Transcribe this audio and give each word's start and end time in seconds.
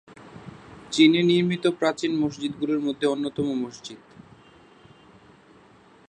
চীনে 0.91 1.21
নির্মিত 1.23 1.65
প্রাচীন 1.79 2.11
মসজিদগুলোর 2.15 2.79
মধ্যে 2.79 3.05
অন্যতম 3.07 3.47
মসজিদ। 3.63 3.99